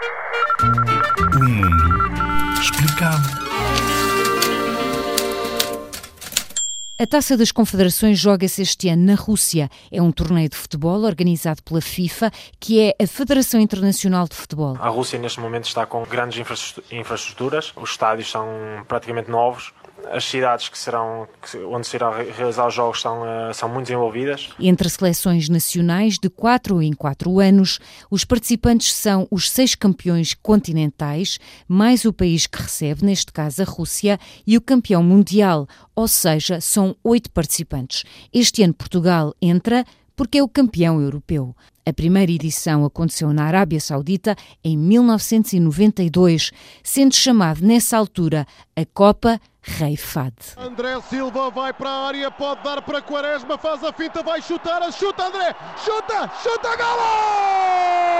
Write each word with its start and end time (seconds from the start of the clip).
O 0.00 1.44
mundo 1.44 2.60
explicado. 2.60 3.40
A 6.98 7.06
Taça 7.06 7.34
das 7.34 7.50
Confederações 7.50 8.18
joga-se 8.18 8.60
este 8.60 8.90
ano 8.90 9.06
na 9.06 9.14
Rússia. 9.14 9.70
É 9.90 10.02
um 10.02 10.12
torneio 10.12 10.50
de 10.50 10.56
futebol 10.56 11.02
organizado 11.02 11.62
pela 11.62 11.80
FIFA, 11.80 12.30
que 12.60 12.78
é 12.78 12.94
a 13.02 13.06
Federação 13.06 13.58
Internacional 13.58 14.28
de 14.28 14.36
Futebol. 14.36 14.76
A 14.78 14.88
Rússia 14.88 15.18
neste 15.18 15.40
momento 15.40 15.64
está 15.64 15.86
com 15.86 16.02
grandes 16.04 16.38
infraestruturas, 16.90 17.72
os 17.74 17.90
estádios 17.90 18.30
são 18.30 18.46
praticamente 18.86 19.30
novos, 19.30 19.72
as 20.10 20.24
cidades 20.24 20.68
que 20.68 20.76
serão, 20.76 21.28
onde 21.68 21.86
se 21.86 21.96
irão 21.96 22.12
realizar 22.12 22.66
os 22.66 22.74
jogos 22.74 23.00
são, 23.00 23.24
eh, 23.24 23.52
são 23.52 23.68
muito 23.68 23.86
desenvolvidas. 23.86 24.50
Entre 24.58 24.88
seleções 24.88 25.48
nacionais 25.48 26.18
de 26.18 26.28
4 26.28 26.82
em 26.82 26.92
4 26.92 27.38
anos, 27.38 27.78
os 28.10 28.24
participantes 28.24 28.92
são 28.92 29.26
os 29.30 29.48
seis 29.48 29.74
campeões 29.74 30.34
continentais, 30.34 31.38
mais 31.68 32.04
o 32.04 32.12
país 32.12 32.46
que 32.46 32.60
recebe, 32.60 33.04
neste 33.04 33.32
caso 33.32 33.62
a 33.62 33.64
Rússia, 33.64 34.18
e 34.46 34.56
o 34.56 34.60
campeão 34.60 35.02
mundial, 35.02 35.66
ou 35.94 36.08
seja, 36.08 36.60
são 36.60 36.96
oito 37.04 37.30
participantes. 37.30 38.04
Este 38.32 38.62
ano 38.62 38.74
Portugal 38.74 39.34
entra 39.40 39.84
porque 40.16 40.38
é 40.38 40.42
o 40.42 40.48
campeão 40.48 41.00
europeu. 41.00 41.54
A 41.86 41.92
primeira 41.94 42.30
edição 42.30 42.84
aconteceu 42.84 43.32
na 43.32 43.44
Arábia 43.44 43.80
Saudita 43.80 44.36
em 44.62 44.76
1992, 44.76 46.50
sendo 46.82 47.14
chamado 47.14 47.64
nessa 47.64 47.96
altura 47.96 48.46
a 48.76 48.84
Copa 48.84 49.40
Rei 49.62 49.96
Fad. 49.96 50.34
André 50.56 51.00
Silva 51.02 51.50
vai 51.50 51.72
para 51.72 51.90
a 51.90 52.06
área, 52.06 52.30
pode 52.30 52.62
dar 52.62 52.80
para 52.82 53.02
Quaresma, 53.02 53.58
faz 53.58 53.84
a 53.84 53.92
finta, 53.92 54.22
vai 54.22 54.40
chutar, 54.40 54.80
chuta 54.92 55.24
André, 55.24 55.54
chuta, 55.84 56.28
chuta, 56.42 56.76
golo! 56.76 58.19